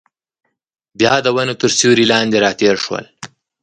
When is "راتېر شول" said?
2.45-3.05